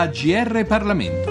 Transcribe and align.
AGR 0.00 0.64
Parlamento. 0.64 1.30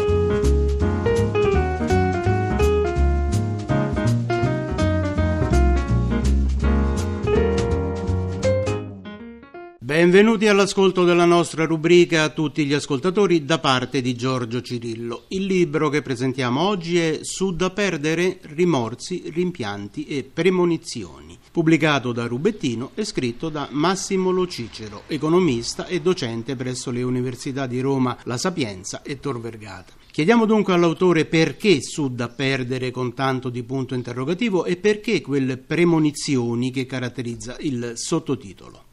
Benvenuti 9.80 10.48
all'ascolto 10.48 11.04
della 11.04 11.26
nostra 11.26 11.66
rubrica 11.66 12.22
a 12.22 12.30
tutti 12.30 12.64
gli 12.64 12.74
ascoltatori 12.74 13.44
da 13.44 13.58
parte 13.58 14.02
di 14.02 14.14
Giorgio 14.14 14.62
Cirillo. 14.62 15.24
Il 15.30 15.46
libro 15.46 15.90
che 15.90 16.04
presentiamo 16.04 16.62
oggi 16.62 17.00
è 17.00 17.20
Su 17.24 17.56
da 17.56 17.72
perdere, 17.72 18.38
rimorsi, 18.54 19.32
rimpianti 19.34 20.06
e 20.06 20.30
premonizioni, 20.32 21.39
pubblicato 21.52 22.12
da 22.12 22.26
Rubettino 22.28 22.92
e 22.96 23.06
scritto 23.06 23.50
da 23.50 23.68
Massimo 23.72 24.32
Lo 24.32 24.48
Cicero, 24.48 25.04
economista 25.08 25.88
e 25.88 26.02
docente 26.02 26.56
presso 26.56 26.92
le 26.92 27.04
università 27.04 27.68
di 27.68 27.80
Roma 27.80 28.18
La 28.24 28.38
Sapienza 28.38 29.02
e 29.02 29.20
Tor 29.20 29.40
Vergata. 29.40 29.94
Chiediamo 30.12 30.46
dunque 30.46 30.74
all'autore 30.74 31.26
perché 31.26 31.82
Su 31.82 32.14
da 32.14 32.28
perdere 32.30 32.92
con 32.92 33.14
tanto 33.14 33.50
di 33.50 33.64
punto 33.64 33.96
interrogativo 33.96 34.66
e 34.66 34.76
perché 34.76 35.22
quelle 35.22 35.58
premonizioni 35.58 36.72
che 36.72 36.86
caratterizza 36.86 37.56
il 37.60 37.94
sottotitolo 37.96 38.88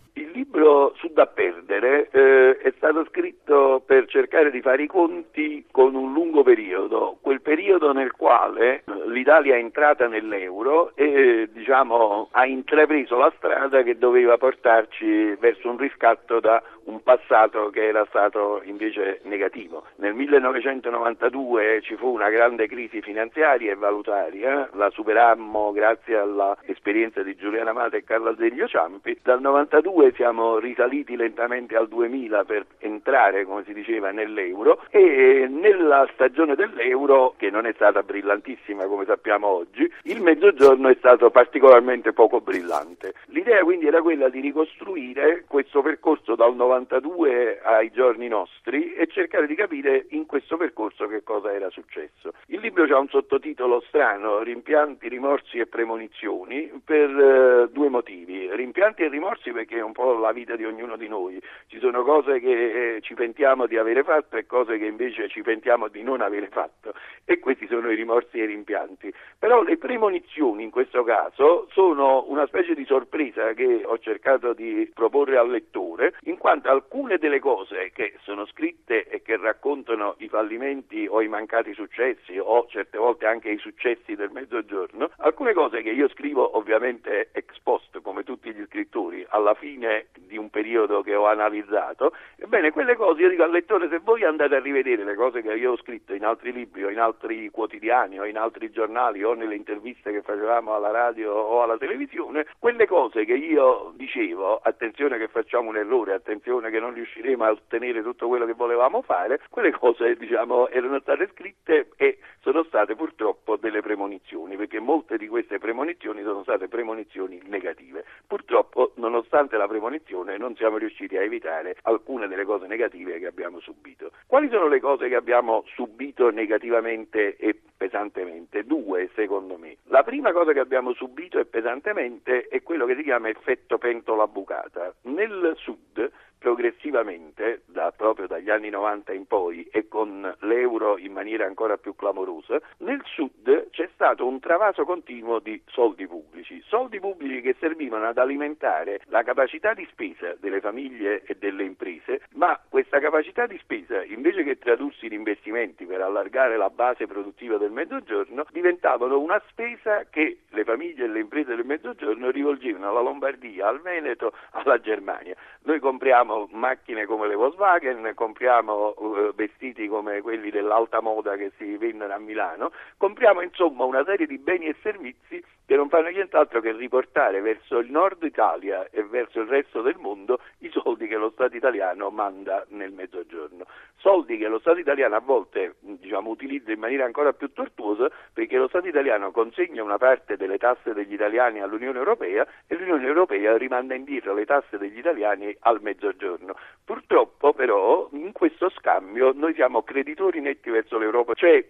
libro 0.57 0.95
su 0.97 1.09
da 1.13 1.27
perdere 1.27 2.09
eh, 2.11 2.57
è 2.59 2.73
stato 2.77 3.05
scritto 3.11 3.83
per 3.85 4.07
cercare 4.07 4.51
di 4.51 4.63
fare 4.63 4.85
i 4.85 4.87
conti 4.87 5.67
con 5.71 5.95
un 5.95 6.13
lungo 6.15 6.43
periodo, 6.43 7.19
quel 7.21 7.43
periodo 7.43 7.93
nel 7.93 8.13
quale 8.13 8.85
l'Italia 9.07 9.55
è 9.55 9.59
entrata 9.59 10.07
nell'euro 10.09 10.93
e 10.95 11.49
diciamo, 11.53 12.29
ha 12.31 12.47
intrapreso 12.47 13.19
la 13.19 13.33
strada 13.37 13.83
che 13.83 13.99
doveva 13.99 14.39
portarci 14.39 15.35
verso 15.39 15.69
un 15.69 15.77
riscatto 15.77 16.41
da 16.41 16.63
un 16.85 17.03
passato 17.03 17.69
che 17.71 17.87
era 17.87 18.07
stato 18.09 18.63
invece 18.65 19.21
negativo. 19.25 19.85
Nel 19.97 20.15
1992 20.15 21.81
ci 21.83 21.97
fu 21.97 22.09
una 22.09 22.31
grande 22.31 22.67
crisi 22.69 23.03
finanziaria 23.03 23.73
e 23.73 23.77
valutaria, 23.77 24.69
la 24.75 24.89
superammo 24.91 25.73
grazie 25.73 26.17
all'esperienza 26.17 27.23
di 27.23 27.35
Giuliana 27.35 27.73
Mata 27.73 27.97
e 27.97 28.05
Carlo 28.05 28.31
Azeglio 28.31 28.67
Ciampi, 28.69 29.19
dal 29.23 29.41
92 29.41 30.13
siamo 30.15 30.46
risaliti 30.59 31.17
lentamente 31.17 31.77
al 31.77 31.89
2000 31.89 32.45
per 32.45 32.67
entrare, 32.79 33.45
come 33.45 33.65
si 33.65 33.73
diceva, 33.73 34.11
nell'euro 34.11 34.83
e 34.91 35.47
nella 35.49 36.09
stagione 36.15 36.55
dell'euro, 36.55 37.35
che 37.37 37.51
non 37.51 37.67
è 37.67 37.73
stata 37.75 38.03
brillantissima 38.03 38.87
come 38.87 39.05
sappiamo 39.05 39.47
oggi, 39.47 39.91
il 40.05 40.23
mezzogiorno 40.23 40.89
è 40.89 40.97
stato 40.99 41.31
particolarmente 41.31 42.13
poco 42.13 42.41
brillante. 42.41 43.15
L'idea 43.27 43.63
quindi 43.63 43.87
era 43.87 44.01
quella 44.03 44.29
di 44.29 44.41
ricostruire 44.41 45.45
questo 45.47 45.83
percorso 45.83 46.35
dal 46.35 46.55
92 46.55 46.95
92 46.97 47.61
ai 47.63 47.91
giorni 47.91 48.29
nostri 48.29 48.93
e 48.95 49.07
cercare 49.07 49.47
di 49.47 49.55
capire 49.55 50.07
in 50.11 50.27
questo 50.27 50.57
percorso 50.57 51.07
che 51.07 51.23
cosa 51.23 51.53
era 51.53 51.71
successo. 51.71 52.33
Il 52.47 52.61
libro 52.61 52.85
ha 52.85 52.99
un 52.99 53.09
sottotitolo 53.09 53.83
strano, 53.89 54.43
Rimpianti, 54.43 55.09
rimorsi 55.09 55.59
e 55.59 55.67
premonizioni, 55.67 56.71
per 56.85 57.11
eh, 57.11 57.69
due 57.73 57.89
motivi. 57.89 58.49
Rimpianti 58.53 59.03
e 59.03 59.09
rimorsi 59.09 59.51
perché 59.51 59.79
è 59.79 59.83
un 59.83 59.93
po' 59.93 60.19
la 60.19 60.33
vita 60.37 60.55
di 60.55 60.65
ognuno 60.65 60.97
di 60.97 61.09
noi. 61.09 61.41
Ci 61.67 61.79
sono 61.79 62.05
cose 62.05 62.41
che 62.41 62.97
eh, 62.97 63.01
ci 63.01 63.15
pentiamo 63.15 63.67
di 63.67 63.79
avere 63.79 64.05
fatto 64.05 64.37
e 64.37 64.45
cose 64.45 64.77
che 64.77 64.85
invece 64.85 65.29
ci 65.29 65.41
pentiamo 65.41 65.89
di 65.89 66.03
non 66.03 66.21
avere 66.21 66.49
fatto 66.49 66.93
e 67.25 67.39
questi 67.39 67.67
sono 67.67 67.91
i 67.91 67.97
rimorsi 67.97 68.39
e 68.39 68.45
i 68.45 68.47
rimpianti. 68.47 69.13
Però 69.39 69.63
le 69.63 69.79
premonizioni 69.79 70.63
in 70.63 70.71
questo 70.71 71.03
caso 71.05 71.69
sono 71.73 72.25
una 72.29 72.47
specie 72.47 72.75
di 72.75 72.85
sorpresa 72.85 73.55
che 73.55 73.83
ho 73.85 73.99
cercato 73.99 74.53
di 74.53 74.91
proporre 74.93 75.39
al 75.39 75.51
lettore, 75.51 76.15
in 76.25 76.37
quanto 76.37 76.69
alcune 76.69 77.17
delle 77.17 77.41
cose 77.41 77.91
che 77.93 78.15
sono 78.23 78.47
scritte 78.47 79.07
e 79.09 79.23
che 79.23 79.37
raccontano 79.39 80.17
i 80.19 80.29
fallimenti 80.29 81.07
o 81.09 81.23
i 81.23 81.29
mancati 81.29 81.73
successi 81.73 82.39
o 82.39 82.67
certe 82.69 82.99
volte 82.99 83.27
anche 83.27 83.49
i 83.51 83.59
successi 83.59 84.15
del 84.15 84.31
mezzogiorno, 84.31 85.11
alcune 85.19 85.55
cose 85.55 85.83
che 85.83 85.91
io 85.91 86.09
scrivo 86.11 86.57
ovviamente 86.57 87.31
ex 87.33 87.59
post 87.63 88.01
come 88.03 88.23
tutti 88.23 88.53
gli 88.53 88.65
scrittori 88.67 89.26
alla 89.37 89.55
fine 89.55 90.09
di 90.19 90.37
un 90.37 90.51
periodo 90.51 91.03
che 91.03 91.15
ho 91.15 91.27
analizzato, 91.27 92.13
ebbene 92.47 92.71
quelle 92.71 92.95
cose 92.95 93.23
io 93.23 93.29
dico 93.29 93.43
al 93.43 93.51
lettore 93.51 93.89
se 93.89 93.99
voi 93.99 94.23
andate 94.23 94.55
a 94.55 94.61
rivedere 94.61 95.03
le 95.03 95.17
cose 95.17 95.43
che 95.43 95.53
io 95.55 95.73
ho 95.73 95.77
scritto 95.77 96.15
in 96.15 96.25
altri 96.25 96.53
libri 96.53 96.85
o 96.85 96.91
in 96.91 97.01
altri 97.01 97.51
quotidiani 97.51 98.21
o 98.21 98.25
in 98.25 98.39
altri 98.39 98.71
giornali 98.71 99.25
o 99.25 99.35
nelle 99.35 99.57
interviste 99.57 100.13
che 100.13 100.23
facevamo 100.23 100.73
alla 100.73 100.91
radio 100.91 101.33
o 101.33 101.63
alla 101.63 101.77
televisione, 101.77 102.47
quelle 102.59 102.87
cose 102.87 103.25
che 103.25 103.35
io 103.35 103.93
dicevo, 103.97 104.61
attenzione 104.63 105.19
che 105.19 105.27
facciamo 105.27 105.71
un 105.71 105.77
errore, 105.77 106.15
attenzione 106.15 106.71
che 106.71 106.79
non 106.79 106.95
riusciremo 106.95 107.45
a 107.45 107.51
ottenere 107.51 108.03
tutto 108.03 108.29
quello 108.29 108.47
che 108.47 108.55
volevamo 108.55 109.03
fare, 109.03 109.41
quelle 109.51 109.73
cose 109.73 110.15
diciamo, 110.15 110.69
erano 110.69 111.01
state 111.01 111.29
scritte 111.33 111.89
e 111.97 112.19
sono 112.41 112.63
state 112.63 112.95
purtroppo 112.95 113.57
delle 113.57 113.83
premonizioni, 113.83 114.57
perché 114.57 114.79
molte 114.79 115.17
di 115.17 115.27
queste 115.27 115.59
premonizioni 115.59 116.23
sono 116.23 116.43
state 116.43 116.69
premonizioni 116.69 117.41
negative. 117.47 118.05
Purtroppo, 118.25 118.93
nonostante 118.97 119.57
la 119.57 119.67
premonizione, 119.67 120.37
non 120.37 120.55
siamo 120.55 120.77
riusciti 120.77 121.17
a 121.17 121.23
evitare 121.23 121.77
alcune 121.83 122.29
delle 122.29 122.36
cose 122.45 122.67
negative 122.67 123.19
che 123.19 123.27
abbiamo 123.27 123.61
subito. 123.61 124.11
Quali 124.27 124.49
sono 124.49 124.69
le 124.69 124.81
cose 124.81 125.09
che 125.09 125.15
abbiamo 125.15 125.65
subito 125.75 126.31
negativamente 126.31 127.37
e 127.37 127.59
pesantemente? 127.77 128.65
Due, 128.65 129.11
secondo 129.15 129.57
me. 129.57 129.77
La 129.85 130.03
prima 130.03 130.33
cosa 130.33 130.53
che 130.53 130.61
abbiamo 130.61 130.93
subito 130.95 131.39
e 131.39 131.47
pesantemente 131.47 132.49
è 132.49 132.63
quello 132.63 132.87
che 132.87 132.97
si 132.97 133.03
chiama 133.03 133.29
effetto 133.29 133.79
pentola 133.79 134.27
bucata. 134.27 134.95
Nel 135.03 135.55
sud 135.57 136.11
progressivamente, 136.39 137.63
da, 137.67 137.93
proprio 137.97 138.27
dagli 138.27 138.51
anni 138.51 138.71
90 138.71 139.13
in 139.13 139.27
poi 139.27 139.67
e 139.73 139.89
con 139.89 140.33
l'euro 140.41 140.97
in 140.99 141.13
maniera 141.13 141.45
ancora 141.45 141.77
più 141.77 141.97
clamorosa, 141.97 142.61
nel 142.79 143.01
sud 143.05 143.71
c'è 143.71 143.89
stato 143.97 144.27
un 144.27 144.41
travaso 144.41 144.85
continuo 144.85 145.39
di 145.39 145.59
soldi 145.69 146.07
pubblici, 146.07 146.63
soldi 146.67 147.01
pubblici 147.01 147.41
che 147.41 147.57
servivano 147.59 148.07
ad 148.07 148.19
alimentare 148.19 149.01
la 149.07 149.23
capacità 149.23 149.73
di 149.73 149.89
spesa 149.91 150.35
delle 150.39 150.61
famiglie 150.61 151.23
e 151.25 151.37
delle 151.37 151.65
imprese, 151.65 152.21
ma 152.35 152.61
questa 152.69 153.01
capacità 153.01 153.47
di 153.47 153.57
spesa, 153.57 154.05
invece 154.05 154.45
che 154.45 154.59
tradursi 154.59 155.07
in 155.07 155.15
investimenti 155.15 155.87
per 155.87 156.03
allargare 156.03 156.59
la 156.59 156.69
base 156.69 157.07
produttiva 157.07 157.57
del 157.57 157.71
mezzogiorno, 157.71 158.45
diventavano 158.53 159.19
una 159.19 159.41
spesa 159.49 160.05
che 160.11 160.41
le 160.51 160.65
famiglie 160.65 161.05
e 161.05 161.09
le 161.09 161.21
imprese 161.21 161.57
del 161.57 161.65
mezzogiorno 161.65 162.31
rivolgevano 162.31 162.91
alla 162.91 163.01
Lombardia, 163.01 163.69
al 163.69 163.81
Veneto, 163.81 164.35
alla 164.51 164.79
Germania. 164.79 165.35
Noi 165.63 165.81
compriamo 165.81 166.49
macchine 166.53 167.07
come 167.07 167.29
le 167.29 167.35
Volkswagen, 167.35 168.13
compriamo 168.15 168.95
uh, 168.95 169.35
vestiti 169.35 169.89
come 169.89 170.21
quelli 170.21 170.51
dell'alta 170.51 171.01
moda 171.01 171.37
che 171.37 171.53
si 171.57 171.79
vendono 171.79 172.13
a 172.13 172.19
Milano, 172.19 172.73
compriamo 172.99 173.41
insomma 173.41 173.85
una 173.87 173.96
serie 174.05 174.27
di 174.27 174.39
beni 174.39 174.67
e 174.67 174.77
servizi 174.83 175.43
che 175.67 175.75
non 175.75 175.89
fanno 175.89 176.09
nient'altro 176.09 176.61
che 176.61 176.73
riportare 176.73 177.41
verso 177.41 177.79
il 177.79 177.91
nord 177.91 178.23
Italia 178.23 178.89
e 178.91 179.03
verso 179.03 179.41
il 179.41 179.49
resto 179.49 179.83
del 179.83 179.97
mondo 179.99 180.39
i 180.59 180.71
soldi 180.71 181.09
che 181.09 181.17
lo 181.17 181.31
Stato 181.31 181.57
italiano 181.57 182.09
manda 182.11 182.65
nel 182.69 182.93
mezzogiorno. 182.93 183.67
Soldi 183.97 184.39
che 184.39 184.47
lo 184.47 184.61
Stato 184.61 184.79
italiano 184.79 185.17
a 185.17 185.21
volte 185.21 185.75
diciamo, 185.81 186.31
utilizza 186.31 186.71
in 186.71 186.79
maniera 186.79 187.05
ancora 187.05 187.33
più 187.33 187.53
tortuosa 187.53 188.09
perché 188.33 188.57
lo 188.57 188.69
Stato 188.69 188.87
italiano 188.87 189.33
consegna 189.33 189.83
una 189.83 189.99
parte 189.99 190.37
delle 190.37 190.59
tasse 190.59 190.95
degli 190.95 191.15
italiani 191.15 191.61
all'Unione 191.61 191.99
Europea 191.99 192.47
e 192.69 192.77
l'Unione 192.77 193.05
Europea 193.05 193.57
rimanda 193.57 193.95
indietro 193.95 194.35
le 194.35 194.45
tasse 194.45 194.79
degli 194.79 194.99
italiani 194.99 195.55
al 195.61 195.83
mezzogiorno. 195.83 196.55
Purtroppo 196.85 197.53
però 197.53 198.09
in 198.13 198.31
questo 198.31 198.71
scambio 198.71 199.33
noi 199.35 199.55
siamo 199.55 199.83
creditori 199.83 200.41
netti 200.41 200.71
verso 200.71 200.97
l'Europa, 200.97 201.35
cioè 201.35 201.65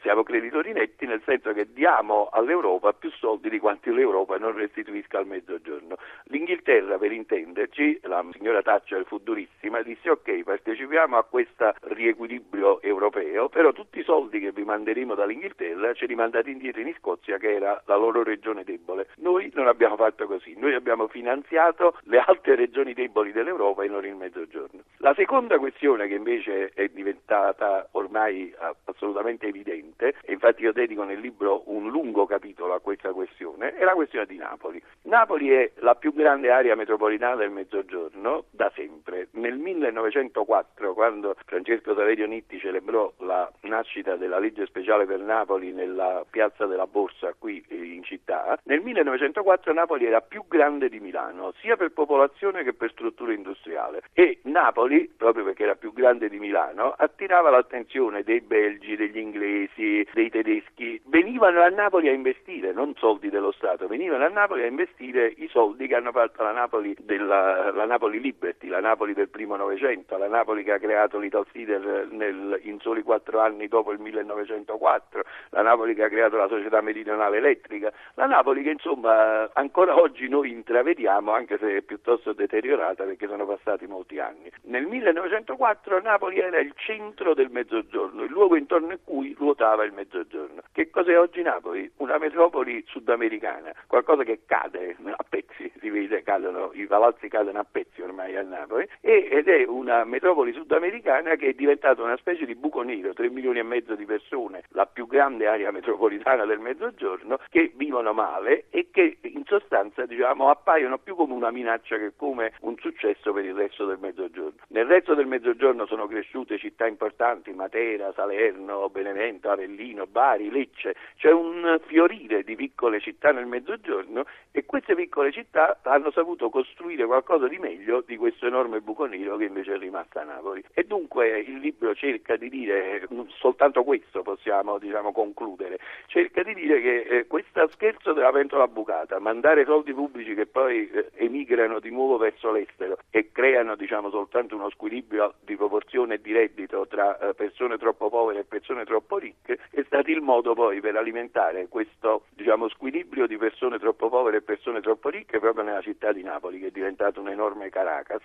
siamo 0.00 0.22
creditori 0.22 0.72
netti 0.72 1.06
nel 1.06 1.22
senso 1.24 1.52
che 1.52 1.72
diamo 1.72 2.28
all'Europa 2.32 2.92
più 2.92 3.10
soldi 3.10 3.48
di 3.48 3.58
quanti 3.58 3.92
l'Europa 3.92 4.36
non 4.38 4.54
restituisca 4.54 5.18
al 5.18 5.26
mezzogiorno. 5.26 5.96
L'Inghilterra, 6.24 6.98
per 6.98 7.12
intenderci, 7.12 8.00
la 8.04 8.24
signora 8.32 8.62
Thatcher 8.62 9.04
fu 9.06 9.18
durissima, 9.18 9.82
disse 9.82 10.10
ok, 10.10 10.42
partecipiamo 10.42 11.16
a 11.16 11.24
questo 11.24 11.74
riequilibrio 11.80 12.80
europeo, 12.82 13.48
però 13.48 13.72
tutti 13.72 14.00
i 14.00 14.04
soldi 14.04 14.40
che 14.40 14.52
vi 14.52 14.64
manderemo 14.64 15.14
dall'Inghilterra 15.14 15.94
ce 15.94 16.06
li 16.06 16.14
mandate 16.14 16.50
indietro 16.50 16.80
in 16.80 16.94
Scozia 16.98 17.38
che 17.38 17.54
era 17.54 17.82
la 17.86 17.96
loro 17.96 18.22
regione 18.22 18.64
debole. 18.64 19.08
Noi 19.16 19.50
non 19.54 19.66
abbiamo 19.66 19.96
fatto 19.96 20.26
così, 20.26 20.54
noi 20.56 20.74
abbiamo 20.74 21.08
finanziato 21.08 21.98
le 22.04 22.18
altre 22.18 22.54
regioni 22.54 22.92
deboli 22.92 23.32
dell'Europa 23.32 23.84
e 23.84 23.88
non 23.88 24.04
il 24.04 24.14
mezzogiorno. 24.14 24.82
La 24.98 25.14
seconda 25.14 25.58
questione 25.58 26.06
che 26.08 26.14
invece 26.14 26.70
è 26.74 26.88
diventata 26.88 27.88
ormai 27.92 28.54
assolutamente 28.96 29.46
evidente 29.46 30.14
e 30.22 30.32
infatti 30.32 30.62
io 30.62 30.72
dedico 30.72 31.04
nel 31.04 31.20
libro 31.20 31.62
un 31.66 31.90
lungo 31.90 32.26
capitolo 32.26 32.74
a 32.74 32.80
questa 32.80 33.12
questione, 33.12 33.74
è 33.74 33.84
la 33.84 33.92
questione 33.92 34.26
di 34.26 34.36
Napoli. 34.36 34.82
Napoli 35.02 35.50
è 35.50 35.70
la 35.76 35.94
più 35.94 36.12
grande 36.12 36.50
area 36.50 36.74
metropolitana 36.74 37.36
del 37.36 37.50
Mezzogiorno 37.50 38.44
da 38.50 38.72
sempre. 38.74 39.28
Nel 39.32 39.56
1904, 39.58 40.94
quando 40.94 41.36
Francesco 41.44 41.94
Saverio 41.94 42.26
Nitti 42.26 42.58
celebrò 42.58 43.12
la 43.18 43.50
nascita 43.62 44.16
della 44.16 44.38
legge 44.38 44.66
speciale 44.66 45.04
per 45.04 45.20
Napoli 45.20 45.72
nella 45.72 46.24
piazza 46.28 46.66
della 46.66 46.86
Borsa 46.86 47.34
qui 47.38 47.64
in 47.68 48.02
città, 48.02 48.58
nel 48.64 48.80
1904 48.80 49.72
Napoli 49.72 50.06
era 50.06 50.20
più 50.20 50.44
grande 50.48 50.88
di 50.88 51.00
Milano, 51.00 51.52
sia 51.60 51.76
per 51.76 51.92
popolazione 51.92 52.64
che 52.64 52.72
per 52.72 52.90
struttura 52.90 53.32
industriale. 53.32 54.02
E 54.12 54.40
Napoli, 54.44 55.12
proprio 55.16 55.44
perché 55.44 55.64
era 55.64 55.74
più 55.74 55.92
grande 55.92 56.28
di 56.28 56.38
Milano, 56.38 56.94
attirava 56.96 57.50
l'attenzione 57.50 58.22
dei 58.22 58.40
belgi, 58.40 58.85
degli 58.94 59.18
inglesi, 59.18 60.06
dei 60.12 60.30
tedeschi. 60.30 61.00
Venivano 61.06 61.62
a 61.62 61.68
Napoli 61.68 62.08
a 62.08 62.12
investire, 62.12 62.72
non 62.72 62.94
soldi 62.96 63.30
dello 63.30 63.50
Stato, 63.50 63.86
venivano 63.88 64.24
a 64.24 64.28
Napoli 64.28 64.62
a 64.62 64.66
investire 64.66 65.32
i 65.38 65.48
soldi 65.48 65.86
che 65.88 65.96
hanno 65.96 66.12
fatto 66.12 66.42
la 66.42 66.52
Napoli, 66.52 66.94
della, 67.00 67.72
la 67.72 67.86
Napoli 67.86 68.20
Liberty, 68.20 68.68
la 68.68 68.80
Napoli 68.80 69.14
del 69.14 69.28
primo 69.28 69.56
Novecento, 69.56 70.16
la 70.16 70.28
Napoli 70.28 70.62
che 70.62 70.72
ha 70.72 70.78
creato 70.78 71.18
l'Italsider 71.18 72.08
nel, 72.10 72.60
in 72.62 72.78
soli 72.80 73.02
quattro 73.02 73.40
anni 73.40 73.66
dopo 73.66 73.90
il 73.92 73.98
1904, 73.98 75.24
la 75.50 75.62
Napoli 75.62 75.94
che 75.94 76.04
ha 76.04 76.08
creato 76.08 76.36
la 76.36 76.48
società 76.48 76.80
meridionale 76.80 77.38
elettrica, 77.38 77.92
la 78.14 78.26
Napoli 78.26 78.62
che 78.62 78.70
insomma 78.70 79.50
ancora 79.54 79.98
oggi 79.98 80.28
noi 80.28 80.50
intravediamo 80.50 81.32
anche 81.32 81.58
se 81.58 81.78
è 81.78 81.82
piuttosto 81.82 82.32
deteriorata 82.32 83.04
perché 83.04 83.26
sono 83.26 83.46
passati 83.46 83.86
molti 83.86 84.18
anni. 84.18 84.50
Nel 84.64 84.86
1904 84.86 86.00
Napoli 86.02 86.38
era 86.38 86.58
il 86.58 86.72
centro 86.76 87.34
del 87.34 87.50
mezzogiorno, 87.50 88.22
il 88.22 88.30
luogo 88.30 88.56
intorno 88.56 88.75
a 88.76 88.98
cui 89.02 89.34
ruotava 89.38 89.84
il 89.84 89.92
mezzogiorno. 89.92 90.62
Che 90.72 90.90
cos'è 90.90 91.18
oggi 91.18 91.42
Napoli? 91.42 91.90
Una 91.96 92.18
metropoli 92.18 92.84
sudamericana, 92.86 93.72
qualcosa 93.86 94.22
che 94.24 94.40
cade 94.46 94.96
a 95.04 95.24
pezzi, 95.28 95.72
si 95.80 95.90
vede, 95.90 96.22
cadono, 96.22 96.70
i 96.74 96.86
palazzi 96.86 97.28
cadono 97.28 97.58
a 97.58 97.66
pezzi 97.70 98.02
ormai 98.02 98.36
a 98.36 98.42
Napoli, 98.42 98.88
ed 99.00 99.48
è 99.48 99.64
una 99.66 100.04
metropoli 100.04 100.52
sudamericana 100.52 101.36
che 101.36 101.48
è 101.48 101.52
diventata 101.52 102.02
una 102.02 102.16
specie 102.16 102.44
di 102.44 102.54
buco 102.54 102.82
nero, 102.82 103.12
3 103.12 103.30
milioni 103.30 103.58
e 103.58 103.62
mezzo 103.62 103.94
di 103.94 104.04
persone, 104.04 104.64
la 104.70 104.86
più 104.86 105.06
grande 105.06 105.46
area 105.46 105.70
metropolitana 105.70 106.44
del 106.44 106.58
mezzogiorno, 106.58 107.38
che 107.48 107.72
vivono 107.74 108.12
male 108.12 108.66
e 108.70 108.88
che 108.90 109.18
in 109.22 109.44
sostanza 109.44 110.04
diciamo, 110.06 110.50
appaiono 110.50 110.98
più 110.98 111.14
come 111.14 111.32
una 111.32 111.50
minaccia 111.50 111.96
che 111.96 112.12
come 112.16 112.52
un 112.60 112.76
successo 112.78 113.32
per 113.32 113.44
il 113.44 113.54
resto 113.54 113.86
del 113.86 113.98
mezzogiorno. 113.98 114.60
Nel 114.68 114.86
resto 114.86 115.14
del 115.14 115.26
mezzogiorno 115.26 115.86
sono 115.86 116.06
cresciute 116.06 116.58
città 116.58 116.86
importanti, 116.86 117.52
Matera, 117.52 118.12
Salerno, 118.12 118.65
Benevento, 118.90 119.50
Avellino, 119.50 120.06
Bari, 120.06 120.50
Lecce, 120.50 120.94
c'è 121.16 121.30
un 121.30 121.80
fiorire 121.86 122.42
di 122.42 122.56
piccole 122.56 123.00
città 123.00 123.30
nel 123.30 123.46
mezzogiorno 123.46 124.24
e 124.50 124.64
queste 124.64 124.94
piccole 124.94 125.32
città 125.32 125.78
hanno 125.82 126.10
saputo 126.10 126.50
costruire 126.50 127.04
qualcosa 127.06 127.46
di 127.46 127.58
meglio 127.58 128.02
di 128.06 128.16
questo 128.16 128.46
enorme 128.46 128.80
buco 128.80 129.04
nero 129.06 129.36
che 129.36 129.44
invece 129.44 129.74
è 129.74 129.78
rimasto 129.78 130.18
a 130.18 130.24
Napoli. 130.24 130.64
E 130.72 130.84
dunque 130.84 131.40
il 131.40 131.58
libro 131.58 131.94
cerca 131.94 132.36
di 132.36 132.48
dire, 132.48 133.06
soltanto 133.38 133.84
questo 133.84 134.22
possiamo 134.22 134.78
diciamo, 134.78 135.12
concludere, 135.12 135.78
cerca 136.06 136.42
di 136.42 136.54
dire 136.54 136.80
che 136.80 137.00
eh, 137.02 137.26
questo 137.26 137.68
scherzo 137.68 138.12
della 138.12 138.32
pentola 138.32 138.66
bucata, 138.66 139.18
mandare 139.18 139.64
soldi 139.64 139.92
pubblici 139.92 140.34
che 140.34 140.46
poi 140.46 140.90
eh, 140.90 141.10
emigrano 141.14 141.78
di 141.78 141.90
nuovo 141.90 142.16
verso 142.16 142.50
l'estero 142.50 142.98
e 143.10 143.30
creano 143.32 143.76
diciamo, 143.76 144.10
soltanto 144.10 144.54
uno 144.56 144.70
squilibrio 144.70 145.34
di 145.40 145.56
proporzione 145.56 146.14
e 146.14 146.20
di 146.20 146.32
reddito 146.32 146.86
tra 146.86 147.18
eh, 147.18 147.34
persone 147.34 147.78
troppo 147.78 148.08
povere 148.08 148.40
e 148.40 148.44
persone 148.44 148.55
troppo 148.84 149.18
ricche, 149.18 149.58
è 149.70 149.82
stato 149.86 150.10
il 150.10 150.20
modo 150.20 150.54
poi 150.54 150.80
per 150.80 150.96
alimentare 150.96 151.68
questo 151.68 152.24
diciamo, 152.30 152.68
squilibrio 152.68 153.26
di 153.26 153.36
persone 153.36 153.78
troppo 153.78 154.08
povere 154.08 154.38
e 154.38 154.42
persone 154.42 154.80
troppo 154.80 155.08
ricche 155.08 155.38
proprio 155.38 155.64
nella 155.64 155.82
città 155.82 156.12
di 156.12 156.22
Napoli 156.22 156.58
che 156.58 156.68
è 156.68 156.70
diventata 156.70 157.20
un 157.20 157.28
enorme 157.28 157.70
Caracas 157.70 158.22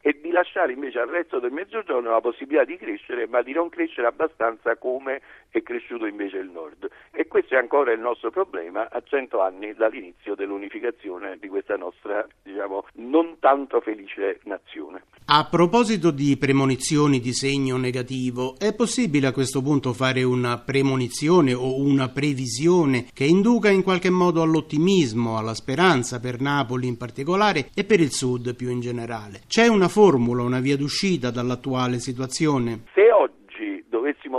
e 0.00 0.18
di 0.20 0.30
lasciare 0.30 0.72
invece 0.72 0.98
al 0.98 1.08
resto 1.08 1.38
del 1.38 1.52
mezzogiorno 1.52 2.10
la 2.10 2.20
possibilità 2.20 2.64
di 2.64 2.76
crescere 2.76 3.26
ma 3.26 3.42
di 3.42 3.52
non 3.52 3.68
crescere 3.68 4.06
abbastanza 4.06 4.76
come 4.76 5.20
è 5.48 5.62
cresciuto 5.62 6.06
invece 6.06 6.38
il 6.38 6.50
nord 6.50 6.88
e 7.10 7.26
questo 7.26 7.54
è 7.54 7.58
ancora 7.58 7.92
il 7.92 8.00
nostro 8.00 8.30
problema 8.30 8.88
a 8.90 9.02
cento 9.02 9.40
anni 9.40 9.72
dall'inizio 9.74 10.34
dell'unificazione 10.34 11.38
di 11.38 11.48
questa 11.48 11.76
nostra 11.76 12.26
diciamo 12.42 12.86
non 12.94 13.38
tanto 13.38 13.80
felice 13.80 14.40
nazione. 14.44 15.04
A 15.26 15.48
proposito 15.50 16.10
di 16.10 16.36
premonizioni 16.36 17.18
di 17.18 17.32
segno 17.32 17.78
negativo, 17.78 18.56
è 18.58 18.74
possibile 18.74 19.28
a 19.28 19.32
questo 19.32 19.62
punto 19.62 19.73
fare 19.92 20.22
una 20.22 20.58
premonizione 20.58 21.52
o 21.52 21.80
una 21.80 22.08
previsione 22.08 23.06
che 23.12 23.24
induca 23.24 23.70
in 23.70 23.82
qualche 23.82 24.10
modo 24.10 24.42
all'ottimismo, 24.42 25.36
alla 25.36 25.54
speranza 25.54 26.20
per 26.20 26.40
Napoli 26.40 26.86
in 26.86 26.96
particolare 26.96 27.70
e 27.74 27.84
per 27.84 28.00
il 28.00 28.12
Sud 28.12 28.54
più 28.54 28.70
in 28.70 28.80
generale? 28.80 29.42
C'è 29.46 29.66
una 29.66 29.88
formula, 29.88 30.42
una 30.42 30.60
via 30.60 30.76
d'uscita 30.76 31.30
dall'attuale 31.30 31.98
situazione? 31.98 32.84
Se 32.94 33.10
oggi 33.10 33.33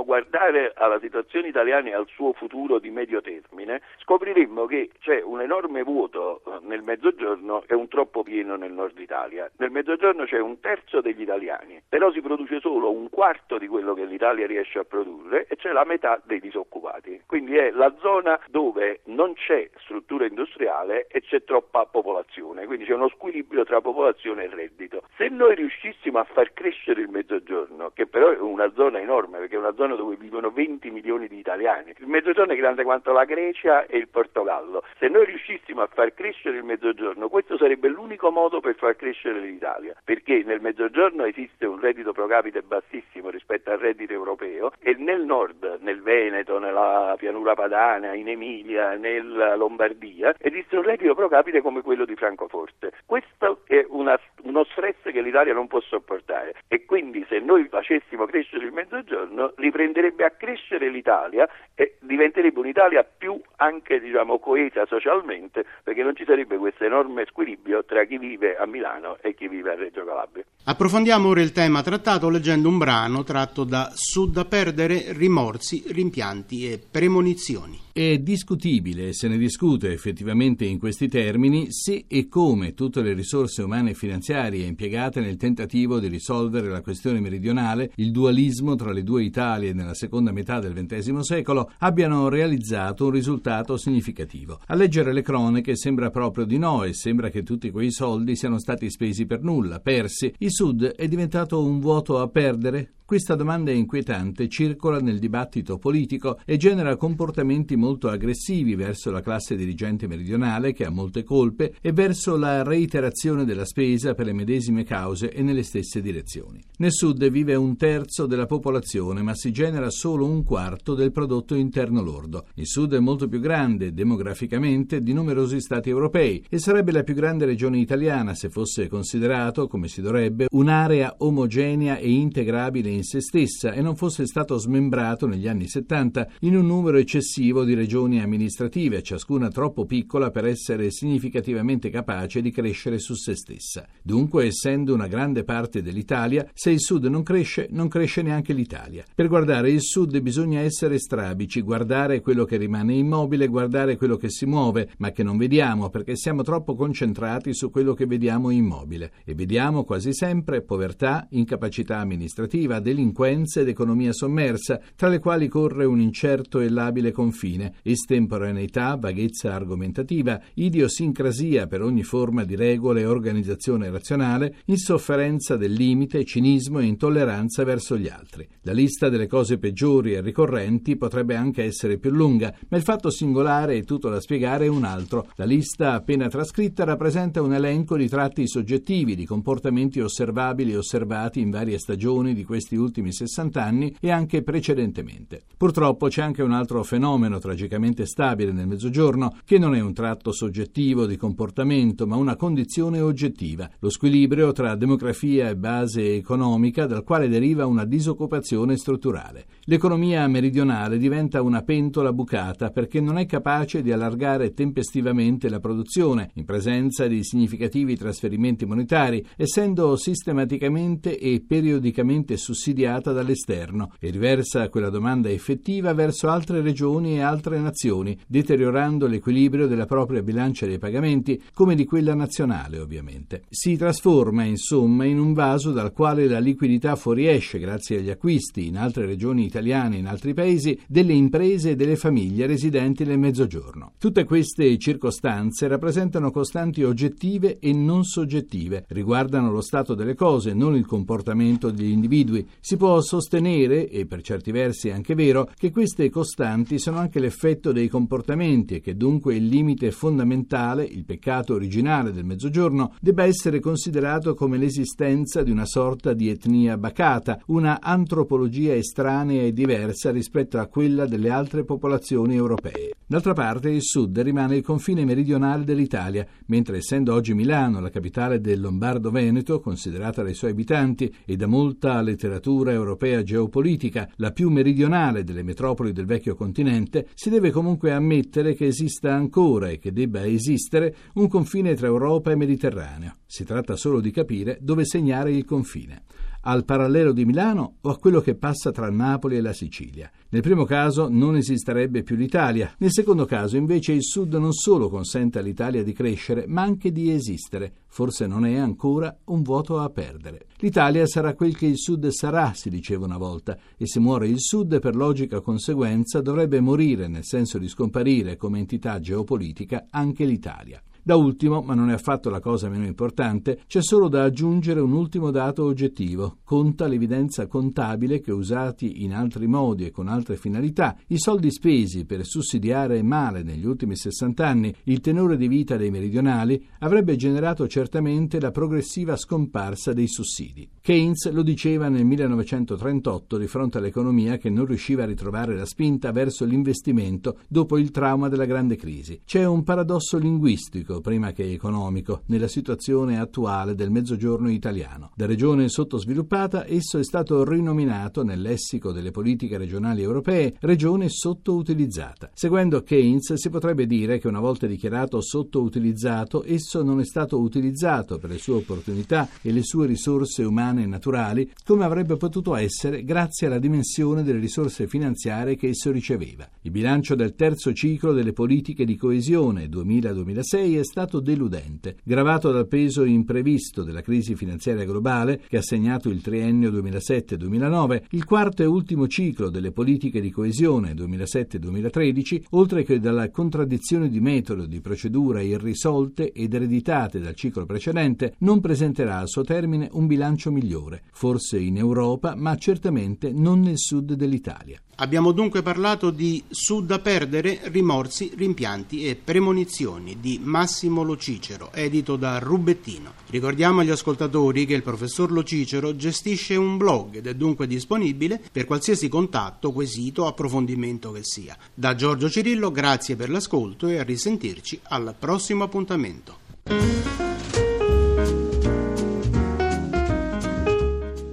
guardare 0.05 0.71
alla 0.75 0.99
situazione 0.99 1.49
italiana 1.49 1.89
e 1.89 1.93
al 1.93 2.07
suo 2.07 2.31
futuro 2.33 2.79
di 2.79 2.89
medio 2.91 3.19
termine, 3.21 3.81
scopriremmo 3.97 4.65
che 4.65 4.91
c'è 4.99 5.21
un 5.21 5.41
enorme 5.41 5.83
vuoto 5.83 6.41
eh, 6.45 6.59
nel 6.61 6.83
mezzogiorno 6.83 7.63
e 7.67 7.75
un 7.75 7.87
troppo 7.89 8.23
pieno 8.23 8.55
nel 8.55 8.71
nord 8.71 8.97
Italia. 8.99 9.49
Nel 9.57 9.71
mezzogiorno 9.71 10.23
c'è 10.23 10.39
un 10.39 10.59
terzo 10.59 11.01
degli 11.01 11.21
italiani, 11.21 11.81
però 11.89 12.11
si 12.11 12.21
produce 12.21 12.59
solo 12.59 12.91
un 12.91 13.09
quarto 13.09 13.57
di 13.57 13.67
quello 13.67 13.93
che 13.93 14.05
l'Italia 14.05 14.47
riesce 14.47 14.79
a 14.79 14.83
produrre 14.83 15.47
e 15.47 15.55
c'è 15.57 15.71
la 15.71 15.83
metà 15.83 16.21
dei 16.23 16.39
disoccupati. 16.39 17.23
Quindi 17.25 17.57
è 17.57 17.71
la 17.71 17.93
zona 17.99 18.39
dove 18.49 19.01
non 19.05 19.33
c'è 19.33 19.69
struttura 19.79 20.25
industriale 20.25 21.07
e 21.07 21.21
c'è 21.21 21.43
troppa 21.43 21.85
popolazione, 21.85 22.65
quindi 22.65 22.85
c'è 22.85 22.93
uno 22.93 23.09
squilibrio 23.09 23.65
tra 23.65 23.81
popolazione 23.81 24.43
e 24.43 24.49
reddito. 24.53 25.03
Se 25.17 25.27
noi 25.29 25.55
riuscissimo 25.55 26.19
a 26.19 26.23
far 26.23 26.53
crescere 26.53 27.01
il 27.01 27.09
mezzogiorno, 27.09 27.91
che 27.93 28.05
però 28.05 28.29
è 28.29 28.39
una 28.39 28.71
zona 28.73 28.99
enorme 28.99 29.39
perché 29.39 29.55
è 29.55 29.59
una 29.59 29.73
zona 29.73 29.94
dove 29.95 30.15
vivono 30.15 30.49
20 30.49 30.89
milioni 30.91 31.27
di 31.27 31.37
italiani. 31.37 31.93
Il 31.97 32.07
mezzogiorno 32.07 32.53
è 32.53 32.55
grande 32.55 32.83
quanto 32.83 33.11
la 33.11 33.25
Grecia 33.25 33.85
e 33.85 33.97
il 33.97 34.07
Portogallo. 34.07 34.83
Se 34.99 35.07
noi 35.07 35.25
riuscissimo 35.25 35.81
a 35.81 35.87
far 35.87 36.13
crescere 36.13 36.57
il 36.57 36.63
mezzogiorno, 36.63 37.29
questo 37.29 37.57
sarebbe 37.57 37.87
l'unico 37.87 38.31
modo 38.31 38.59
per 38.59 38.75
far 38.75 38.95
crescere 38.95 39.39
l'Italia, 39.39 39.95
perché 40.03 40.43
nel 40.43 40.61
mezzogiorno 40.61 41.25
esiste 41.25 41.65
un 41.65 41.79
reddito 41.79 42.11
pro 42.11 42.27
capite 42.27 42.61
bassissimo 42.61 43.29
rispetto 43.29 43.71
al 43.71 43.77
reddito 43.77 44.13
europeo 44.13 44.71
e 44.79 44.95
nel 44.97 45.23
nord, 45.23 45.79
nel 45.81 46.01
Veneto, 46.01 46.59
nella 46.59 47.15
pianura 47.17 47.53
padana, 47.53 48.13
in 48.13 48.29
Emilia, 48.29 48.95
nella 48.95 49.55
Lombardia, 49.55 50.35
esiste 50.39 50.75
un 50.75 50.83
reddito 50.83 51.15
pro 51.15 51.27
capite 51.27 51.61
come 51.61 51.81
quello 51.81 52.05
di 52.05 52.15
Francoforte. 52.15 52.91
Questo 53.05 53.61
è 53.65 53.85
una, 53.89 54.19
uno 54.43 54.63
stress 54.65 55.01
che 55.03 55.21
l'Italia 55.21 55.53
non 55.53 55.67
può 55.67 55.79
sopportare 55.81 56.55
e 56.67 56.85
quindi 56.85 57.25
se 57.27 57.39
noi 57.39 57.67
facessimo 57.67 58.25
crescere 58.25 58.65
il 58.65 58.71
mezzogiorno 58.71 59.53
riprenderebbe 59.85 60.25
a 60.25 60.31
crescere 60.31 60.89
l'Italia 60.89 61.47
e 61.75 61.97
diventerebbe 62.01 62.59
un'Italia 62.59 63.03
più 63.03 63.39
anche 63.57 63.99
diciamo, 63.99 64.39
coesa 64.39 64.85
socialmente 64.85 65.65
perché 65.83 66.03
non 66.03 66.15
ci 66.15 66.25
sarebbe 66.25 66.57
questo 66.57 66.83
enorme 66.83 67.25
squilibrio 67.25 67.83
tra 67.85 68.03
chi 68.05 68.17
vive 68.17 68.57
a 68.57 68.65
Milano 68.65 69.17
e 69.21 69.35
chi 69.35 69.47
vive 69.47 69.71
a 69.71 69.75
Reggio 69.75 70.03
Calabria. 70.03 70.43
Approfondiamo 70.65 71.27
ora 71.29 71.41
il 71.41 71.51
tema 71.51 71.83
trattato 71.83 72.29
leggendo 72.29 72.67
un 72.67 72.77
brano 72.77 73.23
tratto 73.23 73.63
da 73.63 73.91
Sud 73.93 74.33
da 74.33 74.45
perdere, 74.45 75.13
rimorsi, 75.13 75.83
rimpianti 75.87 76.71
e 76.71 76.79
premonizioni. 76.91 77.84
È 77.97 78.17
discutibile, 78.17 79.13
se 79.13 79.29
ne 79.29 79.37
discute 79.37 79.93
effettivamente 79.93 80.65
in 80.65 80.79
questi 80.79 81.07
termini, 81.07 81.71
se 81.71 82.03
e 82.09 82.27
come 82.27 82.73
tutte 82.73 83.01
le 83.01 83.13
risorse 83.13 83.61
umane 83.63 83.91
e 83.91 83.93
finanziarie 83.93 84.65
impiegate 84.65 85.21
nel 85.21 85.37
tentativo 85.37 85.97
di 85.97 86.09
risolvere 86.09 86.67
la 86.67 86.81
questione 86.81 87.21
meridionale, 87.21 87.93
il 87.95 88.11
dualismo 88.11 88.75
tra 88.75 88.91
le 88.91 89.01
due 89.01 89.23
Italie 89.23 89.71
nella 89.71 89.93
seconda 89.93 90.33
metà 90.33 90.59
del 90.59 90.73
XX 90.73 91.19
secolo, 91.19 91.71
abbiano 91.77 92.27
realizzato 92.27 93.05
un 93.05 93.11
risultato 93.11 93.77
significativo. 93.77 94.59
A 94.65 94.75
leggere 94.75 95.13
le 95.13 95.21
cronache 95.21 95.77
sembra 95.77 96.09
proprio 96.09 96.43
di 96.43 96.57
no 96.57 96.83
e 96.83 96.91
sembra 96.91 97.29
che 97.29 97.43
tutti 97.43 97.71
quei 97.71 97.93
soldi 97.93 98.35
siano 98.35 98.59
stati 98.59 98.89
spesi 98.89 99.25
per 99.25 99.41
nulla, 99.41 99.79
persi. 99.79 100.33
Il 100.39 100.51
Sud 100.51 100.83
è 100.83 101.07
diventato 101.07 101.63
un 101.63 101.79
vuoto 101.79 102.19
a 102.19 102.27
perdere? 102.27 102.95
Questa 103.05 103.35
domanda 103.35 103.69
inquietante 103.69 104.49
circola 104.49 104.97
nel 104.97 105.19
dibattito 105.19 105.77
politico 105.77 106.39
e 106.43 106.57
genera 106.57 106.95
comportamenti 106.95 107.75
molto 107.85 108.09
aggressivi 108.09 108.73
verso 108.73 109.11
la 109.11 109.21
classe 109.21 109.55
dirigente 109.55 110.07
meridionale 110.07 110.73
che 110.73 110.85
ha 110.85 110.89
molte 110.89 111.23
colpe 111.23 111.75
e 111.79 111.91
verso 111.91 112.35
la 112.35 112.63
reiterazione 112.63 113.45
della 113.45 113.65
spesa 113.65 114.15
per 114.15 114.25
le 114.25 114.33
medesime 114.33 114.83
cause 114.83 115.31
e 115.31 115.43
nelle 115.43 115.61
stesse 115.61 116.01
direzioni. 116.01 116.63
Nel 116.77 116.91
sud 116.91 117.29
vive 117.29 117.53
un 117.53 117.77
terzo 117.77 118.25
della 118.25 118.47
popolazione 118.47 119.21
ma 119.21 119.35
si 119.35 119.51
genera 119.51 119.91
solo 119.91 120.25
un 120.25 120.43
quarto 120.43 120.95
del 120.95 121.11
prodotto 121.11 121.53
interno 121.53 122.01
lordo. 122.01 122.47
Il 122.55 122.65
Sud 122.65 122.95
è 122.95 122.99
molto 122.99 123.27
più 123.27 123.39
grande 123.39 123.93
demograficamente 123.93 125.01
di 125.01 125.13
numerosi 125.13 125.59
stati 125.61 125.89
europei 125.89 126.43
e 126.49 126.57
sarebbe 126.57 126.91
la 126.91 127.03
più 127.03 127.13
grande 127.13 127.45
regione 127.45 127.77
italiana 127.77 128.33
se 128.33 128.49
fosse 128.49 128.87
considerato, 128.87 129.67
come 129.67 129.87
si 129.87 130.01
dovrebbe, 130.01 130.47
un'area 130.49 131.15
omogenea 131.19 131.97
e 131.97 132.11
integrabile 132.11 132.89
in 132.89 133.03
se 133.03 133.21
stessa 133.21 133.71
e 133.73 133.81
non 133.81 133.95
fosse 133.95 134.25
stato 134.25 134.57
smembrato 134.57 135.27
negli 135.27 135.47
anni 135.47 135.67
70 135.67 136.27
in 136.41 136.55
un 136.55 136.65
numero 136.65 136.97
eccessivo 136.97 137.63
di 137.63 137.74
regioni 137.75 138.21
amministrative, 138.21 139.03
ciascuna 139.03 139.49
troppo 139.49 139.85
piccola 139.85 140.31
per 140.31 140.45
essere 140.45 140.89
significativamente 140.89 141.89
capace 141.89 142.41
di 142.41 142.51
crescere 142.51 142.97
su 142.97 143.13
se 143.13 143.35
stessa. 143.35 143.85
Dunque, 144.01 144.45
essendo 144.45 144.93
una 144.93 145.07
grande 145.07 145.43
parte 145.43 145.81
dell'Italia, 145.81 146.49
se 146.53 146.71
il 146.71 146.79
Sud 146.79 147.05
non 147.05 147.23
cresce, 147.23 147.67
non 147.71 147.87
cresce 147.87 148.21
neanche 148.21 148.53
l'Italia. 148.53 149.03
Per 149.13 149.27
guardare 149.27 149.69
il 149.69 149.81
Sud 149.81 150.19
bisogna 150.21 150.61
essere 150.61 150.97
strabici, 150.97 151.61
guardare 151.61 152.21
quello 152.21 152.45
che 152.45 152.57
rimane 152.57 152.95
immobile, 152.95 153.47
guardare 153.47 153.97
quello 153.97 154.17
che 154.17 154.29
si 154.29 154.45
muove, 154.45 154.89
ma 154.97 155.11
che 155.11 155.23
non 155.23 155.37
vediamo 155.37 155.89
perché 155.89 156.15
siamo 156.15 156.41
troppo 156.41 156.75
concentrati 156.75 157.53
su 157.53 157.69
quello 157.69 157.93
che 157.93 158.05
vediamo 158.05 158.49
immobile. 158.49 159.11
E 159.23 159.35
vediamo 159.35 159.83
quasi 159.83 160.13
sempre 160.13 160.61
povertà, 160.61 161.27
incapacità 161.31 161.97
amministrativa, 161.97 162.79
delinquenza 162.79 163.59
ed 163.59 163.67
economia 163.67 164.13
sommersa, 164.13 164.79
tra 164.95 165.09
le 165.09 165.19
quali 165.19 165.47
corre 165.47 165.85
un 165.85 165.99
incerto 165.99 166.59
e 166.59 166.69
labile 166.69 167.11
confine, 167.11 167.64
estemporaneità, 167.83 168.95
vaghezza 168.95 169.53
argomentativa, 169.53 170.39
idiosincrasia 170.53 171.67
per 171.67 171.81
ogni 171.81 172.03
forma 172.03 172.43
di 172.43 172.55
regola 172.55 172.99
e 172.99 173.05
organizzazione 173.05 173.89
razionale, 173.89 174.57
insofferenza 174.65 175.57
del 175.57 175.73
limite, 175.73 176.23
cinismo 176.23 176.79
e 176.79 176.85
intolleranza 176.85 177.63
verso 177.63 177.97
gli 177.97 178.07
altri. 178.07 178.47
La 178.61 178.73
lista 178.73 179.09
delle 179.09 179.27
cose 179.27 179.57
peggiori 179.57 180.13
e 180.13 180.21
ricorrenti 180.21 180.97
potrebbe 180.97 181.35
anche 181.35 181.63
essere 181.63 181.97
più 181.97 182.11
lunga, 182.11 182.53
ma 182.69 182.77
il 182.77 182.83
fatto 182.83 183.09
singolare 183.09 183.75
e 183.75 183.83
tutto 183.83 184.09
da 184.09 184.19
spiegare 184.19 184.65
è 184.65 184.69
un 184.69 184.83
altro. 184.83 185.27
La 185.35 185.45
lista 185.45 185.93
appena 185.93 186.27
trascritta 186.27 186.83
rappresenta 186.83 187.41
un 187.41 187.53
elenco 187.53 187.97
di 187.97 188.07
tratti 188.07 188.47
soggettivi, 188.47 189.15
di 189.15 189.25
comportamenti 189.25 189.99
osservabili 189.99 190.71
e 190.71 190.77
osservati 190.77 191.39
in 191.39 191.49
varie 191.49 191.77
stagioni 191.77 192.33
di 192.33 192.43
questi 192.43 192.75
ultimi 192.75 193.11
60 193.11 193.63
anni 193.63 193.95
e 193.99 194.11
anche 194.11 194.43
precedentemente. 194.43 195.43
Purtroppo 195.57 196.07
c'è 196.07 196.21
anche 196.21 196.41
un 196.41 196.51
altro 196.51 196.83
fenomeno 196.83 197.39
tragicamente 197.55 198.05
stabile 198.05 198.51
nel 198.51 198.67
Mezzogiorno, 198.67 199.37
che 199.45 199.57
non 199.57 199.75
è 199.75 199.79
un 199.79 199.93
tratto 199.93 200.33
soggettivo 200.33 201.05
di 201.05 201.15
comportamento, 201.15 202.05
ma 202.05 202.17
una 202.17 202.35
condizione 202.35 202.99
oggettiva, 202.99 203.69
lo 203.79 203.89
squilibrio 203.89 204.51
tra 204.51 204.75
demografia 204.75 205.47
e 205.47 205.55
base 205.55 206.15
economica 206.15 206.85
dal 206.85 207.05
quale 207.05 207.29
deriva 207.29 207.65
una 207.65 207.85
disoccupazione 207.85 208.75
strutturale. 208.75 209.45
L'economia 209.63 210.27
meridionale 210.27 210.97
diventa 210.97 211.41
una 211.41 211.61
pentola 211.61 212.11
bucata 212.11 212.71
perché 212.71 212.99
non 212.99 213.17
è 213.17 213.25
capace 213.25 213.81
di 213.81 213.93
allargare 213.93 214.53
tempestivamente 214.53 215.47
la 215.47 215.59
produzione 215.59 216.31
in 216.33 216.43
presenza 216.43 217.07
di 217.07 217.23
significativi 217.23 217.95
trasferimenti 217.95 218.65
monetari, 218.65 219.25
essendo 219.37 219.95
sistematicamente 219.95 221.17
e 221.17 221.41
periodicamente 221.47 222.35
sussidiata 222.35 223.13
dall'esterno 223.13 223.93
e 223.97 224.09
riversa 224.09 224.67
quella 224.67 224.89
domanda 224.89 225.29
effettiva 225.29 225.93
verso 225.93 226.27
altre 226.27 226.59
regioni 226.59 227.15
e 227.15 227.21
altre 227.21 227.34
nazioni, 227.59 228.17
deteriorando 228.27 229.07
l'equilibrio 229.07 229.67
della 229.67 229.85
propria 229.85 230.21
bilancia 230.21 230.65
dei 230.65 230.77
pagamenti 230.77 231.41
come 231.53 231.75
di 231.75 231.85
quella 231.85 232.13
nazionale 232.13 232.79
ovviamente. 232.79 233.43
Si 233.49 233.75
trasforma 233.75 234.43
insomma 234.43 235.05
in 235.05 235.19
un 235.19 235.33
vaso 235.33 235.71
dal 235.71 235.91
quale 235.91 236.27
la 236.27 236.39
liquidità 236.39 236.95
fuoriesce 236.95 237.59
grazie 237.59 237.99
agli 237.99 238.09
acquisti 238.09 238.67
in 238.67 238.77
altre 238.77 239.05
regioni 239.05 239.45
italiane 239.45 239.95
e 239.95 239.99
in 239.99 240.07
altri 240.07 240.33
paesi 240.33 240.77
delle 240.87 241.13
imprese 241.13 241.71
e 241.71 241.75
delle 241.75 241.95
famiglie 241.95 242.47
residenti 242.47 243.03
nel 243.03 243.19
Mezzogiorno. 243.19 243.93
Tutte 243.97 244.23
queste 244.23 244.77
circostanze 244.77 245.67
rappresentano 245.67 246.31
costanti 246.31 246.83
oggettive 246.83 247.59
e 247.59 247.73
non 247.73 248.03
soggettive, 248.03 248.85
riguardano 248.89 249.51
lo 249.51 249.61
stato 249.61 249.95
delle 249.95 250.15
cose, 250.15 250.53
non 250.53 250.75
il 250.75 250.85
comportamento 250.85 251.71
degli 251.71 251.91
individui. 251.91 252.47
Si 252.59 252.77
può 252.77 253.01
sostenere, 253.01 253.89
e 253.89 254.05
per 254.05 254.21
certi 254.21 254.51
versi 254.51 254.89
è 254.89 254.91
anche 254.91 255.15
vero, 255.15 255.49
che 255.57 255.71
queste 255.71 256.09
costanti 256.09 256.79
sono 256.79 256.97
anche 256.97 257.19
l'effetto 257.25 257.71
dei 257.71 257.87
comportamenti 257.87 258.75
e 258.75 258.81
che 258.81 258.95
dunque 258.95 259.35
il 259.35 259.47
limite 259.47 259.91
fondamentale, 259.91 260.83
il 260.83 261.05
peccato 261.05 261.55
originale 261.55 262.11
del 262.11 262.23
Mezzogiorno, 262.23 262.93
debba 263.01 263.23
essere 263.23 263.59
considerato 263.59 264.33
come 264.35 264.57
l'esistenza 264.57 265.41
di 265.41 265.51
una 265.51 265.65
sorta 265.65 266.13
di 266.13 266.29
etnia 266.29 266.77
bacata, 266.77 267.41
una 267.47 267.81
antropologia 267.81 268.73
estranea 268.75 269.41
e 269.41 269.53
diversa 269.53 270.11
rispetto 270.11 270.59
a 270.59 270.67
quella 270.67 271.05
delle 271.05 271.29
altre 271.29 271.63
popolazioni 271.63 272.35
europee. 272.35 272.91
D'altra 273.07 273.33
parte 273.33 273.69
il 273.69 273.83
sud 273.83 274.19
rimane 274.19 274.57
il 274.57 274.63
confine 274.63 275.05
meridionale 275.05 275.63
dell'Italia, 275.63 276.25
mentre 276.47 276.77
essendo 276.77 277.13
oggi 277.13 277.35
Milano 277.35 277.79
la 277.79 277.91
capitale 277.91 278.41
del 278.41 278.59
Lombardo-Veneto, 278.59 279.59
considerata 279.59 280.23
dai 280.23 280.33
suoi 280.33 280.51
abitanti 280.51 281.13
e 281.23 281.35
da 281.35 281.45
molta 281.45 282.01
letteratura 282.01 282.71
europea 282.71 283.21
geopolitica 283.21 284.09
la 284.15 284.31
più 284.31 284.49
meridionale 284.49 285.23
delle 285.23 285.43
metropoli 285.43 285.91
del 285.91 286.05
vecchio 286.05 286.33
continente, 286.33 287.07
si 287.15 287.29
deve 287.29 287.49
comunque 287.49 287.91
ammettere 287.91 288.53
che 288.53 288.67
esista 288.67 289.13
ancora 289.13 289.69
e 289.69 289.79
che 289.79 289.93
debba 289.93 290.25
esistere 290.25 290.95
un 291.13 291.27
confine 291.29 291.73
tra 291.73 291.87
Europa 291.87 292.29
e 292.29 292.35
Mediterraneo. 292.35 293.15
Si 293.25 293.45
tratta 293.45 293.75
solo 293.75 294.01
di 294.01 294.11
capire 294.11 294.59
dove 294.61 294.85
segnare 294.85 295.31
il 295.31 295.45
confine 295.45 296.03
al 296.47 296.63
parallelo 296.63 297.11
di 297.11 297.25
Milano 297.25 297.77
o 297.81 297.89
a 297.89 297.97
quello 297.97 298.21
che 298.21 298.35
passa 298.35 298.71
tra 298.71 298.89
Napoli 298.89 299.37
e 299.37 299.41
la 299.41 299.53
Sicilia. 299.53 300.09
Nel 300.29 300.41
primo 300.41 300.63
caso 300.63 301.07
non 301.09 301.35
esisterebbe 301.35 302.03
più 302.03 302.15
l'Italia, 302.15 302.73
nel 302.77 302.91
secondo 302.91 303.25
caso 303.25 303.57
invece 303.57 303.93
il 303.93 304.03
Sud 304.03 304.33
non 304.35 304.53
solo 304.53 304.89
consente 304.89 305.39
all'Italia 305.39 305.83
di 305.83 305.93
crescere, 305.93 306.45
ma 306.47 306.61
anche 306.61 306.91
di 306.91 307.11
esistere. 307.11 307.73
Forse 307.87 308.27
non 308.27 308.45
è 308.45 308.57
ancora 308.57 309.15
un 309.25 309.41
vuoto 309.41 309.79
a 309.79 309.89
perdere. 309.89 310.47
L'Italia 310.57 311.05
sarà 311.07 311.33
quel 311.33 311.55
che 311.55 311.65
il 311.65 311.77
Sud 311.77 312.07
sarà, 312.09 312.51
si 312.53 312.69
diceva 312.69 313.05
una 313.05 313.17
volta, 313.17 313.57
e 313.77 313.87
se 313.87 313.99
muore 313.99 314.27
il 314.27 314.39
Sud 314.39 314.79
per 314.79 314.95
logica 314.95 315.39
conseguenza 315.39 316.21
dovrebbe 316.21 316.59
morire, 316.59 317.07
nel 317.07 317.23
senso 317.23 317.57
di 317.57 317.67
scomparire 317.67 318.35
come 318.35 318.59
entità 318.59 318.99
geopolitica, 318.99 319.87
anche 319.89 320.25
l'Italia. 320.25 320.81
Da 321.07 321.15
ultimo, 321.17 321.61
ma 321.61 321.75
non 321.75 321.91
è 321.91 321.93
affatto 321.93 322.31
la 322.31 322.39
cosa 322.39 322.67
meno 322.67 322.83
importante, 322.83 323.59
c'è 323.67 323.83
solo 323.83 324.07
da 324.07 324.23
aggiungere 324.23 324.79
un 324.79 324.91
ultimo 324.91 325.29
dato 325.29 325.63
oggettivo. 325.63 326.37
Conta 326.43 326.87
l'evidenza 326.87 327.45
contabile 327.45 328.21
che 328.21 328.31
usati 328.31 329.03
in 329.03 329.13
altri 329.13 329.45
modi 329.45 329.85
e 329.85 329.91
con 329.91 330.07
altre 330.07 330.35
finalità, 330.35 330.97
i 331.09 331.19
soldi 331.19 331.51
spesi 331.51 332.05
per 332.05 332.25
sussidiare 332.25 333.03
male 333.03 333.43
negli 333.43 333.67
ultimi 333.67 333.95
60 333.95 334.47
anni 334.47 334.75
il 334.85 334.99
tenore 334.99 335.37
di 335.37 335.47
vita 335.47 335.77
dei 335.77 335.91
meridionali 335.91 336.65
avrebbe 336.79 337.15
generato 337.15 337.67
certamente 337.67 338.39
la 338.39 338.49
progressiva 338.49 339.15
scomparsa 339.15 339.93
dei 339.93 340.07
sussidi. 340.07 340.67
Keynes 340.81 341.29
lo 341.29 341.43
diceva 341.43 341.87
nel 341.87 342.03
1938 342.03 343.37
di 343.37 343.45
fronte 343.45 343.77
all'economia 343.77 344.37
che 344.37 344.49
non 344.49 344.65
riusciva 344.65 345.03
a 345.03 345.05
ritrovare 345.05 345.55
la 345.55 345.65
spinta 345.65 346.11
verso 346.11 346.45
l'investimento 346.45 347.37
dopo 347.47 347.77
il 347.77 347.91
trauma 347.91 348.27
della 348.27 348.45
grande 348.45 348.75
crisi. 348.75 349.21
C'è 349.23 349.45
un 349.45 349.61
paradosso 349.61 350.17
linguistico 350.17 350.93
prima 351.01 351.31
che 351.31 351.51
economico 351.51 352.21
nella 352.27 352.47
situazione 352.47 353.19
attuale 353.19 353.75
del 353.75 353.91
mezzogiorno 353.91 354.49
italiano. 354.49 355.11
Da 355.15 355.25
regione 355.25 355.69
sottosviluppata 355.69 356.65
esso 356.67 356.97
è 356.97 357.03
stato 357.03 357.43
rinominato 357.43 358.23
nel 358.23 358.41
lessico 358.41 358.91
delle 358.91 359.11
politiche 359.11 359.57
regionali 359.57 360.01
europee 360.01 360.55
regione 360.61 361.09
sottoutilizzata. 361.09 362.31
Seguendo 362.33 362.81
Keynes 362.83 363.33
si 363.33 363.49
potrebbe 363.49 363.85
dire 363.85 364.19
che 364.19 364.27
una 364.27 364.39
volta 364.39 364.67
dichiarato 364.67 365.21
sottoutilizzato 365.21 366.43
esso 366.45 366.83
non 366.83 366.99
è 366.99 367.05
stato 367.05 367.39
utilizzato 367.39 368.17
per 368.17 368.29
le 368.29 368.37
sue 368.37 368.55
opportunità 368.55 369.29
e 369.41 369.51
le 369.51 369.63
sue 369.63 369.87
risorse 369.87 370.43
umane 370.43 370.83
e 370.83 370.87
naturali 370.87 371.51
come 371.63 371.83
avrebbe 371.83 372.17
potuto 372.17 372.55
essere 372.55 373.03
grazie 373.03 373.47
alla 373.47 373.59
dimensione 373.59 374.23
delle 374.23 374.39
risorse 374.39 374.87
finanziarie 374.87 375.55
che 375.55 375.69
esso 375.69 375.91
riceveva. 375.91 376.47
Il 376.61 376.71
bilancio 376.71 377.15
del 377.15 377.35
terzo 377.35 377.73
ciclo 377.73 378.13
delle 378.13 378.33
politiche 378.33 378.85
di 378.85 378.95
coesione 378.95 379.67
2000-2006 379.67 380.79
è 380.79 380.83
stato 380.85 381.19
deludente, 381.19 381.97
gravato 382.03 382.51
dal 382.51 382.67
peso 382.67 383.03
imprevisto 383.03 383.83
della 383.83 384.01
crisi 384.01 384.35
finanziaria 384.35 384.85
globale 384.85 385.41
che 385.47 385.57
ha 385.57 385.61
segnato 385.61 386.07
il 386.09 386.21
triennio 386.21 386.71
2007-2009, 386.71 388.03
il 388.11 388.23
quarto 388.23 388.63
e 388.63 388.65
ultimo 388.65 389.07
ciclo 389.07 389.49
delle 389.49 389.71
politiche 389.71 390.21
di 390.21 390.31
coesione 390.31 390.93
2007-2013, 390.93 392.43
oltre 392.51 392.83
che 392.83 392.99
dalla 392.99 393.29
contraddizione 393.29 394.07
di 394.07 394.21
metodo 394.21 394.65
di 394.65 394.79
procedura 394.79 395.41
irrisolte 395.41 396.31
ed 396.31 396.53
ereditate 396.53 397.19
dal 397.19 397.35
ciclo 397.35 397.65
precedente, 397.65 398.35
non 398.39 398.61
presenterà 398.61 399.17
al 399.17 399.27
suo 399.27 399.43
termine 399.43 399.89
un 399.91 400.07
bilancio 400.07 400.51
migliore, 400.51 401.03
forse 401.11 401.59
in 401.59 401.77
Europa, 401.77 402.35
ma 402.35 402.55
certamente 402.55 403.31
non 403.33 403.59
nel 403.59 403.77
sud 403.77 404.13
dell'Italia. 404.13 404.79
Abbiamo 404.97 405.33
dunque 405.33 405.61
parlato 405.61 406.09
di 406.09 406.41
Sud 406.49 406.85
da 406.85 406.99
perdere, 406.99 407.59
rimorsi, 407.65 408.31
rimpianti 408.33 409.05
e 409.05 409.15
premonizioni 409.15 410.19
di 410.21 410.39
Massimo 410.41 410.74
Lo 410.83 411.17
Cicero, 411.17 411.71
edito 411.73 412.17
da 412.17 412.37
Rubettino. 412.39 413.13
Ricordiamo 413.29 413.79
agli 413.79 413.89
ascoltatori 413.89 414.65
che 414.65 414.73
il 414.73 414.83
professor 414.83 415.31
Lo 415.31 415.43
Cicero 415.43 415.95
gestisce 415.95 416.55
un 416.55 416.77
blog 416.77 417.15
ed 417.15 417.27
è 417.27 417.33
dunque 417.33 417.65
disponibile 417.65 418.41
per 418.51 418.65
qualsiasi 418.65 419.07
contatto, 419.07 419.71
quesito 419.71 420.27
approfondimento 420.27 421.11
che 421.11 421.23
sia. 421.23 421.57
Da 421.73 421.95
Giorgio 421.95 422.29
Cirillo 422.29 422.71
grazie 422.71 423.15
per 423.15 423.29
l'ascolto 423.29 423.87
e 423.87 423.97
a 423.97 424.03
risentirci 424.03 424.79
al 424.89 425.15
prossimo 425.17 425.63
appuntamento. 425.63 426.39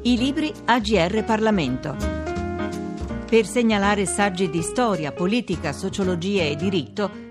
I 0.03 0.17
libri 0.17 0.53
AGR 0.67 1.25
Parlamento. 1.25 1.97
Per 3.29 3.47
segnalare 3.47 4.05
saggi 4.05 4.51
di 4.51 4.61
storia, 4.61 5.11
politica, 5.11 5.73
sociologia 5.73 6.43
e 6.43 6.55
diritto, 6.55 7.31